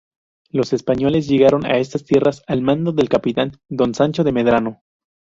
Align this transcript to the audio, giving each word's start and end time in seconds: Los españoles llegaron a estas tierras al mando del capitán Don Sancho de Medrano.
Los 0.49 0.73
españoles 0.73 1.27
llegaron 1.27 1.63
a 1.63 1.77
estas 1.77 2.03
tierras 2.05 2.41
al 2.47 2.63
mando 2.63 2.91
del 2.91 3.07
capitán 3.07 3.59
Don 3.69 3.93
Sancho 3.93 4.23
de 4.23 4.31
Medrano. 4.31 4.81